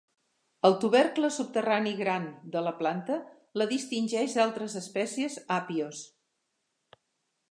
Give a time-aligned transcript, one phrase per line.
[0.67, 3.19] El tubercle subterrani gran de la planta
[3.61, 6.01] la distingeix d'altres espècies Apios.